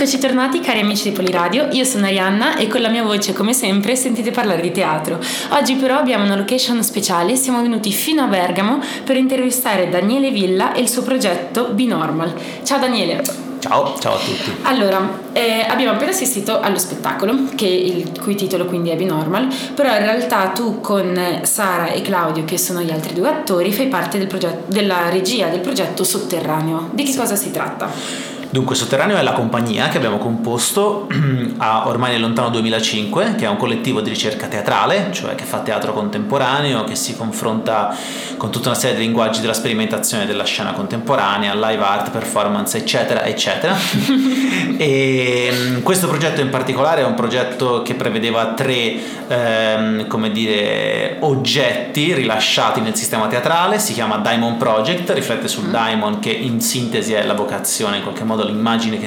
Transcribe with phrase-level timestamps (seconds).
[0.00, 3.52] Eccoci tornati cari amici di Poliradio, io sono Arianna e con la mia voce come
[3.52, 5.18] sempre sentite parlare di teatro.
[5.48, 10.72] Oggi però abbiamo una location speciale, siamo venuti fino a Bergamo per intervistare Daniele Villa
[10.72, 12.32] e il suo progetto Binormal.
[12.62, 13.24] Ciao Daniele!
[13.58, 14.52] Ciao, ciao a tutti.
[14.62, 20.04] Allora, eh, abbiamo appena assistito allo spettacolo, il cui titolo quindi è Binormal, però in
[20.04, 24.28] realtà tu con Sara e Claudio, che sono gli altri due attori, fai parte del
[24.28, 26.90] progetto, della regia del progetto Sotterraneo.
[26.92, 27.18] Di che sì.
[27.18, 28.37] cosa si tratta?
[28.50, 31.06] Dunque, Sotterraneo è la compagnia che abbiamo composto
[31.58, 35.58] a ormai nel lontano 2005, che è un collettivo di ricerca teatrale, cioè che fa
[35.58, 37.94] teatro contemporaneo, che si confronta
[38.38, 43.24] con tutta una serie di linguaggi della sperimentazione della scena contemporanea, live art, performance, eccetera,
[43.24, 43.76] eccetera.
[44.78, 45.47] e
[45.82, 48.94] questo progetto in particolare è un progetto che prevedeva tre,
[49.28, 55.70] ehm, come dire, oggetti rilasciati nel sistema teatrale, si chiama Diamond Project, riflette sul mm.
[55.70, 58.98] diamond che in sintesi è la vocazione in qualche modo modo l'immagine,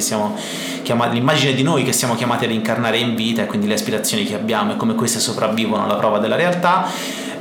[0.83, 4.25] chiamati, l'immagine di noi che siamo chiamati ad incarnare in vita e quindi le aspirazioni
[4.25, 6.89] che abbiamo e come queste sopravvivono alla prova della realtà.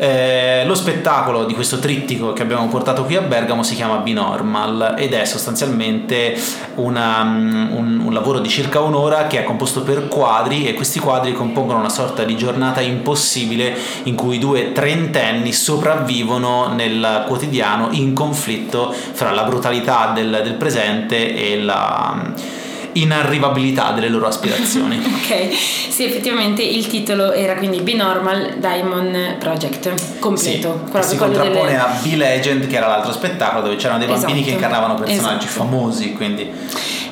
[0.02, 4.94] Eh, lo spettacolo di questo trittico che abbiamo portato qui a Bergamo si chiama Binormal
[4.96, 6.40] ed è sostanzialmente
[6.76, 11.00] una, mm, un, un, lavoro di circa un'ora che è composto per quadri e questi
[11.00, 18.14] quadri compongono una sorta di giornata impossibile in cui due trentenni sopravvivono nel quotidiano in
[18.14, 22.58] conflitto fra la brutalità del, del presente e la
[22.92, 24.98] inarrivabilità delle loro aspirazioni.
[25.02, 25.54] ok,
[25.88, 30.86] sì, effettivamente il titolo era quindi Binormal Diamond Project completo.
[30.92, 31.76] Sì, si contrappone delle...
[31.76, 35.64] a B-Legend, che era l'altro spettacolo dove c'erano dei bambini esatto, che incarnavano personaggi esatto.
[35.64, 36.50] famosi, quindi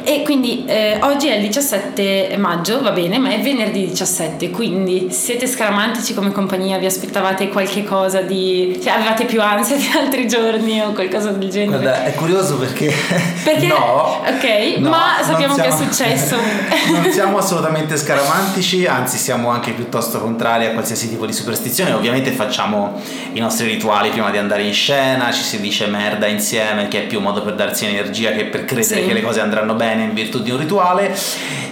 [0.09, 5.09] e quindi eh, oggi è il 17 maggio, va bene, ma è venerdì 17, quindi
[5.11, 8.81] siete scaramantici come compagnia, vi aspettavate qualche cosa di...
[8.83, 11.83] cioè avevate più ansia di altri giorni o qualcosa del genere?
[11.83, 12.87] Guarda, è curioso perché...
[13.45, 13.67] Perché?
[13.69, 14.23] no.
[14.27, 16.37] Ok, no, ma sappiamo siamo, che è successo.
[16.91, 22.31] non siamo assolutamente scaramantici, anzi siamo anche piuttosto contrari a qualsiasi tipo di superstizione, ovviamente
[22.31, 22.99] facciamo
[23.35, 27.07] i nostri rituali prima di andare in scena, ci si dice merda insieme, che è
[27.07, 29.07] più un modo per darsi energia che per credere sì.
[29.07, 31.17] che le cose andranno bene bene in virtù di un rituale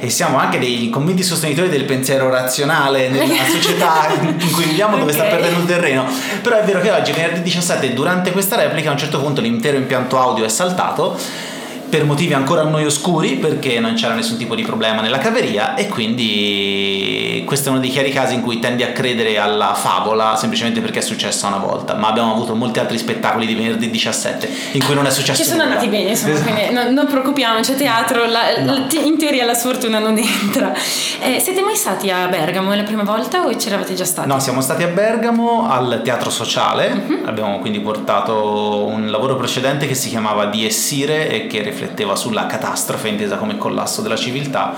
[0.01, 5.13] e siamo anche dei convinti sostenitori del pensiero razionale nella società in cui viviamo dove
[5.13, 5.27] okay.
[5.27, 6.05] sta perdendo il terreno
[6.43, 9.77] però è vero che oggi venerdì 17 durante questa replica a un certo punto l'intero
[9.77, 11.19] impianto audio è saltato
[11.97, 15.75] per motivi ancora a noi oscuri perché non c'era nessun tipo di problema nella caveria
[15.77, 20.37] e quindi questo è uno dei chiari casi in cui tendi a credere alla favola
[20.37, 24.51] semplicemente perché è successa una volta ma abbiamo avuto molti altri spettacoli di venerdì 17
[24.73, 25.77] in cui non è successo che sono nulla.
[25.77, 26.53] andati bene insomma esatto.
[26.53, 28.75] quindi non, non preoccupiamoci a teatro la, no.
[28.75, 30.75] la, in teoria la sfortuna non entra
[31.21, 34.29] eh, siete mai stati a Bergamo è la prima volta o c'eravate già stati?
[34.29, 37.21] no siamo stati a Bergamo al teatro sociale uh-huh.
[37.25, 42.47] abbiamo quindi portato un lavoro precedente che si chiamava Di Essire e che rifletteva sulla
[42.47, 44.75] catastrofe intesa come collasso della civiltà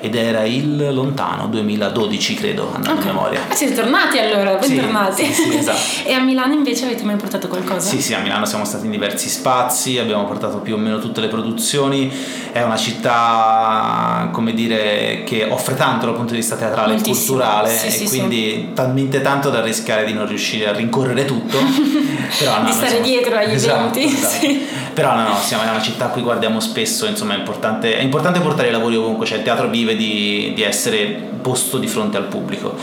[0.00, 3.10] ed era il lontano 2012 credo andando okay.
[3.10, 5.78] a memoria ah, siete tornati allora bentornati sì, sì, sì, esatto.
[6.08, 7.88] e a Milano invece avete mai portato qualcosa?
[7.88, 11.20] sì sì a Milano siamo stati in diversi spazi abbiamo portato più o meno tutte
[11.20, 12.12] le produzioni
[12.52, 17.16] è una città come dire che offre tanto dal punto di vista teatrale Moltissimo.
[17.16, 21.58] e culturale sì, e quindi talmente tanto da rischiare di non riuscire a rincorrere tutto
[22.38, 23.04] però, no, di stare siamo...
[23.04, 24.46] dietro agli esatto, eventi esatto.
[24.96, 28.00] Però no, no siamo in una città a cui guardiamo spesso insomma è importante, è
[28.00, 31.06] importante portare i lavori ovunque cioè il teatro vive di, di essere
[31.42, 32.74] posto di fronte al pubblico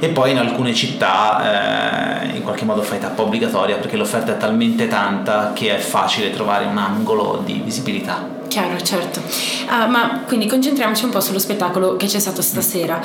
[0.00, 4.36] e poi in alcune città eh, in qualche modo fai tappa obbligatoria perché l'offerta è
[4.38, 8.37] talmente tanta che è facile trovare un angolo di visibilità.
[8.48, 9.20] Chiaro, certo.
[9.20, 13.00] Uh, ma quindi concentriamoci un po' sullo spettacolo che c'è stato stasera.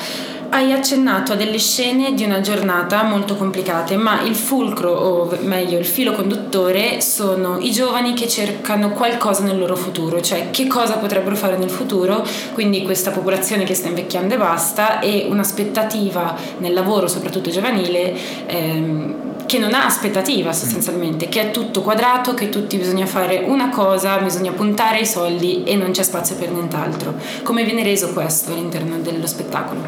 [0.50, 5.78] Hai accennato a delle scene di una giornata molto complicate, ma il fulcro, o meglio
[5.80, 10.98] il filo conduttore, sono i giovani che cercano qualcosa nel loro futuro, cioè che cosa
[10.98, 16.74] potrebbero fare nel futuro, quindi questa popolazione che sta invecchiando e basta, e un'aspettativa nel
[16.74, 18.16] lavoro, soprattutto giovanile,
[18.46, 23.70] ehm, che non ha aspettativa sostanzialmente, che è tutto quadrato, che tutti bisogna fare una
[23.70, 27.16] cosa, bisogna puntare ai soldi e non c'è spazio per nient'altro.
[27.44, 29.82] Come viene reso questo all'interno dello spettacolo?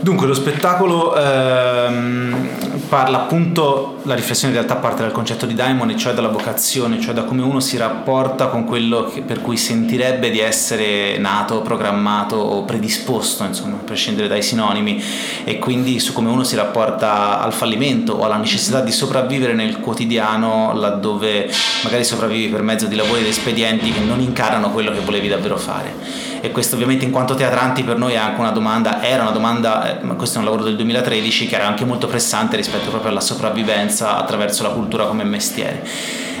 [0.00, 2.48] Dunque, lo spettacolo ehm,
[2.88, 7.12] parla appunto, la riflessione in realtà parte dal concetto di Daimon, cioè dalla vocazione, cioè
[7.14, 12.36] da come uno si rapporta con quello che, per cui sentirebbe di essere nato, programmato
[12.36, 15.02] o predisposto, insomma, a prescindere dai sinonimi,
[15.44, 19.80] e quindi su come uno si rapporta al fallimento o alla necessità di sopravvivere nel
[19.80, 21.50] quotidiano, laddove
[21.84, 25.58] magari sopravvivi per mezzo di lavori ed espedienti che non incarnano quello che volevi davvero
[25.58, 26.28] fare.
[26.40, 30.00] E questo ovviamente in quanto teatranti per noi è anche una domanda, era una domanda
[30.00, 33.20] eh, questo è un lavoro del 2013 che era anche molto pressante rispetto proprio alla
[33.20, 35.84] sopravvivenza attraverso la cultura come mestiere.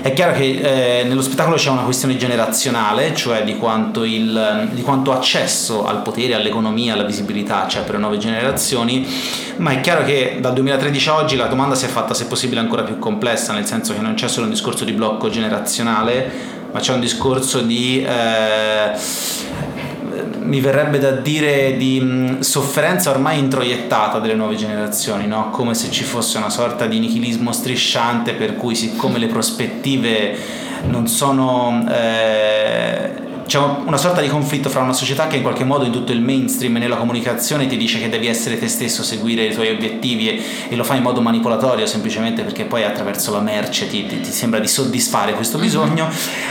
[0.00, 4.82] È chiaro che eh, nello spettacolo c'è una questione generazionale, cioè di quanto, il, di
[4.82, 9.04] quanto accesso al potere, all'economia, alla visibilità c'è per nuove generazioni,
[9.56, 12.60] ma è chiaro che dal 2013 a oggi la domanda si è fatta se possibile
[12.60, 16.30] ancora più complessa, nel senso che non c'è solo un discorso di blocco generazionale,
[16.70, 18.04] ma c'è un discorso di...
[18.04, 19.46] Eh,
[20.48, 25.50] mi verrebbe da dire di sofferenza ormai introiettata delle nuove generazioni, no?
[25.50, 30.36] come se ci fosse una sorta di nichilismo strisciante per cui siccome le prospettive
[30.86, 31.84] non sono...
[31.90, 36.12] Eh, c'è una sorta di conflitto fra una società che in qualche modo in tutto
[36.12, 39.70] il mainstream e nella comunicazione ti dice che devi essere te stesso, seguire i tuoi
[39.70, 44.04] obiettivi e, e lo fai in modo manipolatorio semplicemente perché poi attraverso la merce ti,
[44.04, 45.64] ti, ti sembra di soddisfare questo mhm.
[45.64, 46.08] bisogno,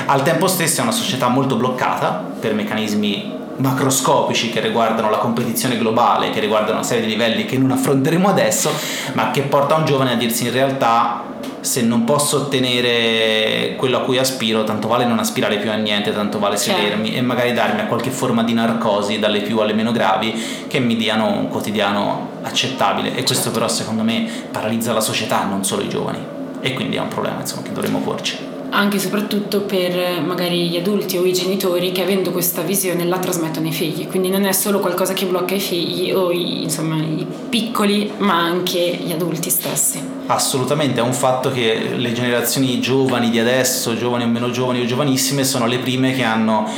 [0.07, 5.77] al tempo stesso è una società molto bloccata per meccanismi macroscopici che riguardano la competizione
[5.77, 8.71] globale, che riguardano una serie di livelli che non affronteremo adesso,
[9.13, 11.23] ma che porta un giovane a dirsi in realtà
[11.59, 16.13] se non posso ottenere quello a cui aspiro, tanto vale non aspirare più a niente,
[16.13, 16.79] tanto vale certo.
[16.79, 17.19] sedermi certo.
[17.19, 20.95] e magari darmi a qualche forma di narcosi, dalle più alle meno gravi, che mi
[20.95, 23.09] diano un quotidiano accettabile.
[23.09, 23.51] E questo certo.
[23.51, 26.19] però secondo me paralizza la società, non solo i giovani.
[26.61, 30.77] E quindi è un problema insomma, che dovremmo porci anche e soprattutto per magari gli
[30.77, 34.51] adulti o i genitori che avendo questa visione la trasmettono ai figli, quindi non è
[34.51, 39.49] solo qualcosa che blocca i figli o i, insomma, i piccoli, ma anche gli adulti
[39.49, 40.15] stessi.
[40.27, 44.85] Assolutamente, è un fatto che le generazioni giovani di adesso, giovani o meno giovani o
[44.85, 46.69] giovanissime, sono le prime che hanno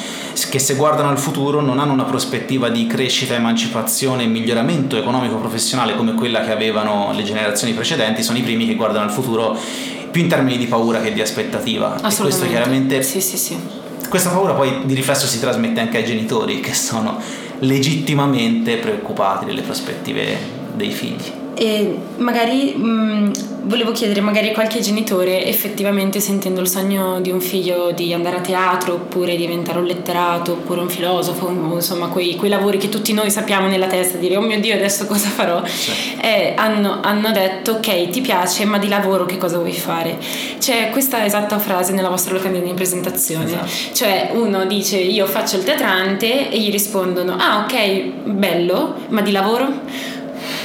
[0.50, 5.36] che se guardano al futuro non hanno una prospettiva di crescita, emancipazione e miglioramento economico
[5.36, 9.57] professionale come quella che avevano le generazioni precedenti, sono i primi che guardano al futuro
[10.12, 11.96] più in termini di paura che di aspettativa.
[11.98, 13.02] E questo chiaramente...
[13.04, 13.58] Sì, sì, sì.
[14.10, 17.20] Questa paura poi di riflesso si trasmette anche ai genitori che sono
[17.60, 20.38] legittimamente preoccupati delle prospettive
[20.74, 21.32] dei figli.
[21.60, 23.32] E magari mh, mm,
[23.64, 28.40] volevo chiedere, magari qualche genitore effettivamente sentendo il sogno di un figlio di andare a
[28.40, 33.30] teatro oppure diventare un letterato oppure un filosofo, insomma quei, quei lavori che tutti noi
[33.30, 35.92] sappiamo nella testa, dire oh mio Dio adesso cosa farò, sì.
[36.22, 40.18] eh, hanno, hanno, detto ok ti piace ma di lavoro che cosa vuoi fare?
[40.58, 43.94] C'è questa esatta frase nella vostra locandina di presentazione, esatto.
[43.94, 49.32] cioè uno dice io faccio il teatrante e gli rispondono ah ok bello ma di
[49.32, 50.18] lavoro?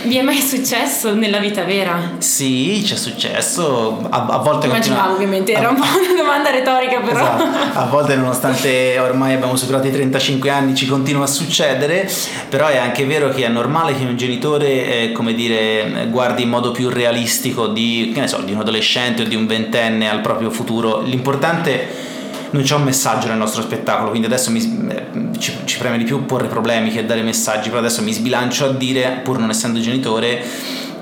[0.05, 2.17] Vi è mai successo nella vita vera?
[2.19, 4.07] Sì, c'è successo.
[4.11, 5.13] A, a volte Immaginavo continua...
[5.15, 7.21] ovviamente, era un po' una domanda retorica però.
[7.21, 7.79] Esatto.
[7.79, 12.11] A volte nonostante ormai abbiamo superato i 35 anni ci continua a succedere,
[12.51, 14.67] però è anche vero che è normale che un genitore,
[15.03, 19.23] eh, come dire, guardi in modo più realistico di, che ne so, di un adolescente
[19.23, 21.01] o di un ventenne al proprio futuro.
[21.01, 22.13] L'importante
[22.51, 24.61] non c'è un messaggio nel nostro spettacolo, quindi adesso mi,
[24.91, 28.65] eh, ci, ci, preme di più porre problemi che dare messaggi, però adesso mi sbilancio
[28.65, 30.43] a dire, pur non essendo genitore,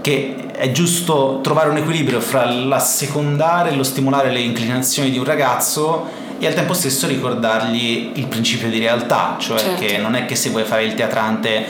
[0.00, 5.24] che è giusto trovare un equilibrio fra l'assecondare e lo stimolare le inclinazioni di un
[5.24, 9.84] ragazzo e al tempo stesso ricordargli il principio di realtà, cioè certo.
[9.84, 11.64] che non è che se vuoi fare il teatrante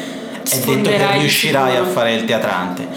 [0.48, 2.88] è detto che riuscirai a fare il teatrante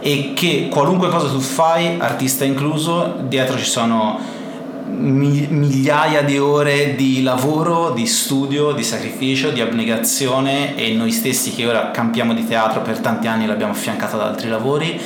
[0.00, 4.35] e che qualunque cosa tu fai, artista incluso, dietro ci sono
[4.88, 11.66] migliaia di ore di lavoro, di studio, di sacrificio, di abnegazione e noi stessi che
[11.66, 15.00] ora campiamo di teatro per tanti anni l'abbiamo affiancato ad altri lavori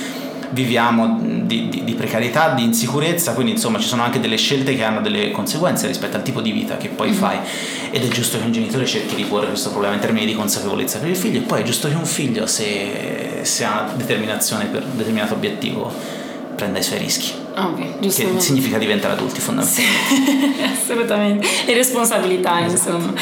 [0.50, 4.82] viviamo di, di, di, precarietà, di insicurezza, quindi insomma ci sono anche delle scelte che
[4.82, 7.18] hanno delle conseguenze rispetto al tipo di vita che poi mm-hmm.
[7.18, 7.38] fai
[7.90, 10.98] ed è giusto che un genitore cerchi di porre questo problema in termini di consapevolezza
[10.98, 14.82] per il figlio e poi è giusto che un figlio se, se ha determinazione per
[14.82, 15.92] un determinato obiettivo
[16.54, 17.39] prenda i suoi rischi.
[17.56, 20.54] Ovvio, che significa diventare adulti fondamentalmente.
[20.54, 22.96] Sì, assolutamente, e responsabilità esatto.
[22.96, 23.14] insomma.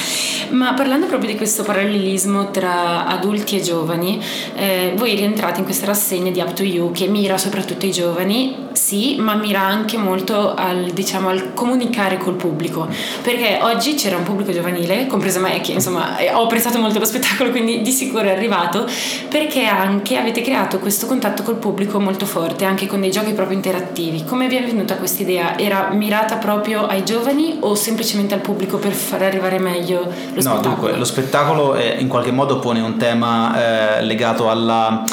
[0.51, 4.23] Ma parlando proprio di questo parallelismo tra adulti e giovani,
[4.55, 8.68] eh, voi rientrate in questa rassegna di Up to You che mira soprattutto ai giovani,
[8.89, 12.89] sì, ma mira anche molto al, diciamo, al comunicare col pubblico,
[13.21, 17.05] perché oggi c'era un pubblico giovanile, compreso me, che insomma eh, ho apprezzato molto lo
[17.05, 18.87] spettacolo, quindi di sicuro è arrivato,
[19.29, 23.57] perché anche avete creato questo contatto col pubblico molto forte, anche con dei giochi proprio
[23.57, 24.25] interattivi.
[24.25, 25.59] Come vi è venuta questa idea?
[25.59, 30.01] Era mirata proprio ai giovani o semplicemente al pubblico per far arrivare meglio
[30.33, 30.55] lo spettacolo?
[30.55, 35.05] No, dunque, lo spettacolo è, in qualche modo pone un tema eh, legato alla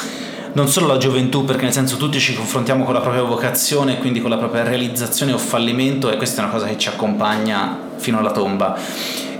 [0.56, 4.22] non solo alla gioventù, perché nel senso tutti ci confrontiamo con la propria vocazione quindi
[4.22, 8.18] con la propria realizzazione o fallimento e questa è una cosa che ci accompagna fino
[8.18, 8.74] alla tomba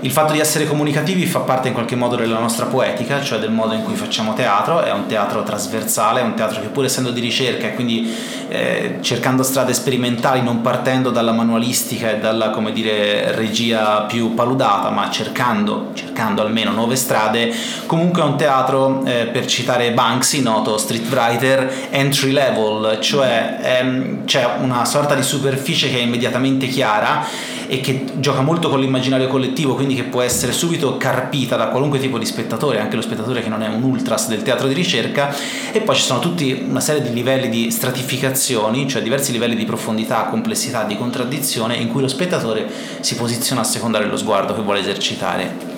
[0.01, 3.49] Il fatto di essere comunicativi fa parte in qualche modo della nostra poetica, cioè del
[3.49, 7.09] modo in cui facciamo teatro, è un teatro trasversale, è un teatro che pur essendo
[7.09, 8.13] di ricerca e quindi
[8.47, 15.09] eh, cercando strade sperimentali, non partendo dalla manualistica e dalla dire, regia più paludata, ma
[15.09, 17.51] cercando, cercando almeno nuove strade,
[17.87, 24.25] comunque è un teatro, eh, per citare Banksy, noto street writer, entry level, cioè ehm,
[24.25, 29.27] c'è una sorta di superficie che è immediatamente chiara e che gioca molto con l'immaginario
[29.27, 33.41] collettivo, quindi che può essere subito carpita da qualunque tipo di spettatore, anche lo spettatore
[33.41, 35.35] che non è un ultras del teatro di ricerca,
[35.71, 39.65] e poi ci sono tutti una serie di livelli di stratificazioni, cioè diversi livelli di
[39.65, 42.69] profondità, complessità, di contraddizione, in cui lo spettatore
[43.01, 45.76] si posiziona a seconda dello sguardo che vuole esercitare.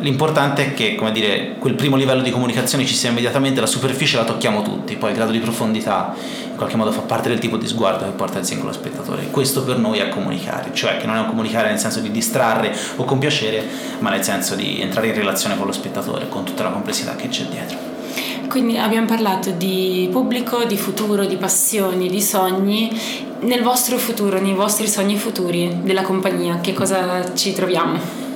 [0.00, 4.16] L'importante è che, come dire, quel primo livello di comunicazione ci sia immediatamente, la superficie
[4.16, 6.14] la tocchiamo tutti, poi il grado di profondità
[6.50, 9.28] in qualche modo fa parte del tipo di sguardo che porta il singolo spettatore.
[9.30, 12.72] Questo per noi è comunicare, cioè che non è un comunicare nel senso di distrarre
[12.96, 13.64] o compiacere,
[13.98, 17.28] ma nel senso di entrare in relazione con lo spettatore, con tutta la complessità che
[17.28, 17.76] c'è dietro.
[18.48, 22.90] Quindi abbiamo parlato di pubblico, di futuro, di passioni, di sogni.
[23.40, 28.27] Nel vostro futuro, nei vostri sogni futuri della compagnia, che cosa ci troviamo?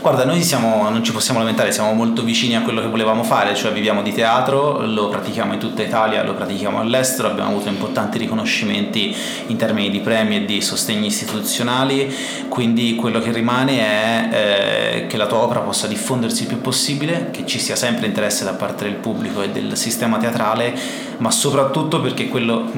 [0.00, 3.56] Guarda, noi siamo, non ci possiamo lamentare, siamo molto vicini a quello che volevamo fare,
[3.56, 8.16] cioè viviamo di teatro, lo pratichiamo in tutta Italia, lo pratichiamo all'estero, abbiamo avuto importanti
[8.16, 9.14] riconoscimenti
[9.48, 12.14] in termini di premi e di sostegni istituzionali,
[12.48, 17.30] quindi quello che rimane è eh, che la tua opera possa diffondersi il più possibile,
[17.32, 20.78] che ci sia sempre interesse da parte del pubblico e del sistema teatrale,
[21.16, 22.70] ma soprattutto perché quello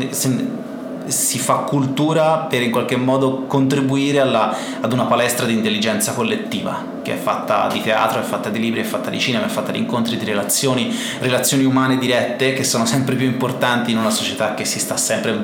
[1.07, 6.99] si fa cultura per in qualche modo contribuire alla, ad una palestra di intelligenza collettiva
[7.02, 9.73] che è fatta di teatro, è fatta di libri, è fatta di cinema, è fatta
[9.73, 14.54] di incontri, di relazioni, relazioni umane dirette che sono sempre più importanti in una società
[14.54, 15.38] che si sta sempre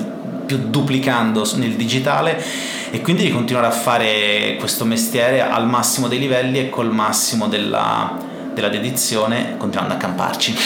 [0.47, 2.43] più duplicando nel digitale
[2.91, 7.49] e quindi di continuare a fare questo mestiere al massimo dei livelli e col massimo
[7.49, 8.17] della,
[8.57, 10.57] della dedizione continuando a camparci.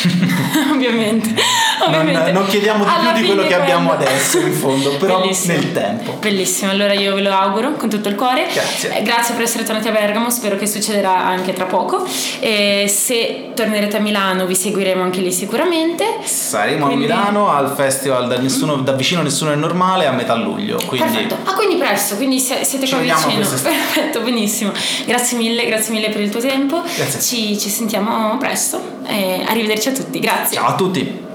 [0.72, 1.34] Ovviamente.
[1.84, 2.30] Ovviamente.
[2.30, 5.54] Non, non, chiediamo di Alla più di quello che abbiamo adesso in fondo, però Bellissimo.
[5.54, 6.12] nel tempo.
[6.20, 8.46] Bellissimo, allora io ve lo auguro con tutto il cuore.
[8.52, 8.96] Grazie.
[8.96, 12.06] Eh, grazie per essere tornati a Bergamo, spero che succederà anche tra poco.
[12.38, 16.18] E se tornerete a Milano vi seguiremo anche lì sicuramente.
[16.22, 17.06] Saremo quindi...
[17.06, 20.80] a Milano al festival da, nessuno, da, vicino Nessuno è normale a metà luglio.
[20.86, 21.10] Quindi...
[21.10, 21.38] Perfetto.
[21.42, 23.48] Ah, quindi presto, quindi siete qua vicino.
[23.60, 24.70] Perfetto, benissimo.
[25.06, 26.82] Grazie mille, grazie mille per il tuo tempo.
[26.82, 27.20] Grazie.
[27.20, 30.20] Ci, ci sentiamo presto e arrivederci a tutti.
[30.20, 30.58] Grazie.
[30.58, 31.28] Ciao a tutti.